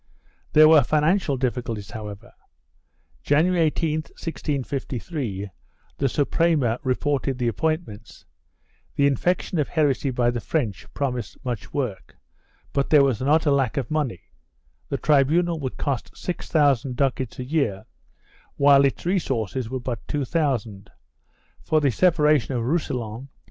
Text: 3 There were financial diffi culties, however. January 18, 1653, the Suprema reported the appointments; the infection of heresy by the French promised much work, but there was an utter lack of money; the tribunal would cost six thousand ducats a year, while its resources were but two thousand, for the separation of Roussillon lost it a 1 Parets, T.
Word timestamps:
3 0.25 0.31
There 0.53 0.67
were 0.67 0.81
financial 0.81 1.37
diffi 1.37 1.61
culties, 1.61 1.91
however. 1.91 2.33
January 3.21 3.59
18, 3.67 3.97
1653, 4.17 5.51
the 5.99 6.09
Suprema 6.09 6.79
reported 6.81 7.37
the 7.37 7.47
appointments; 7.47 8.25
the 8.95 9.05
infection 9.05 9.59
of 9.59 9.67
heresy 9.67 10.09
by 10.09 10.31
the 10.31 10.39
French 10.39 10.91
promised 10.95 11.37
much 11.45 11.71
work, 11.71 12.17
but 12.73 12.89
there 12.89 13.03
was 13.03 13.21
an 13.21 13.27
utter 13.27 13.51
lack 13.51 13.77
of 13.77 13.91
money; 13.91 14.21
the 14.89 14.97
tribunal 14.97 15.59
would 15.59 15.77
cost 15.77 16.17
six 16.17 16.49
thousand 16.49 16.95
ducats 16.95 17.37
a 17.37 17.43
year, 17.43 17.85
while 18.55 18.85
its 18.85 19.05
resources 19.05 19.69
were 19.69 19.79
but 19.79 20.07
two 20.07 20.25
thousand, 20.25 20.89
for 21.61 21.79
the 21.79 21.91
separation 21.91 22.55
of 22.55 22.63
Roussillon 22.63 22.67
lost 22.73 22.85
it 22.85 22.89
a 22.89 22.97
1 22.97 23.17
Parets, 23.17 23.27
T. 23.33 23.37